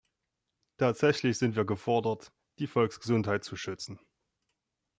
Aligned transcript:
Tatsächlich 0.77 1.37
sind 1.37 1.55
wir 1.55 1.63
gefordert, 1.63 2.33
die 2.57 2.65
Volksgesundheit 2.65 3.43
zu 3.43 3.55
schützen. 3.55 3.99